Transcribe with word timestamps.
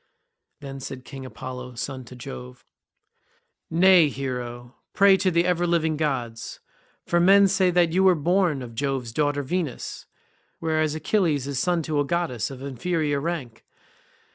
Then 0.61 0.79
said 0.79 1.05
King 1.05 1.27
Apollo, 1.27 1.75
son 1.75 2.03
to 2.05 2.15
Jove, 2.15 2.65
"Nay, 3.69 4.09
hero, 4.09 4.73
pray 4.93 5.15
to 5.17 5.29
the 5.29 5.45
ever 5.45 5.67
living 5.67 5.95
gods, 5.95 6.59
for 7.05 7.19
men 7.19 7.47
say 7.47 7.69
that 7.69 7.93
you 7.93 8.03
were 8.03 8.15
born 8.15 8.63
of 8.63 8.73
Jove's 8.73 9.13
daughter 9.13 9.43
Venus, 9.43 10.07
whereas 10.57 10.95
Achilles 10.95 11.45
is 11.45 11.59
son 11.59 11.83
to 11.83 11.99
a 11.99 12.03
goddess 12.03 12.49
of 12.49 12.63
inferior 12.63 13.19
rank. 13.19 13.63